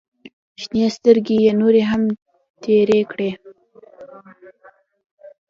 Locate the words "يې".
1.45-1.51